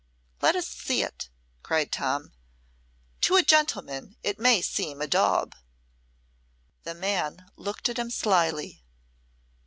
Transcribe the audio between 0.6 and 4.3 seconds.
see it," cried Tom. "To a gentleman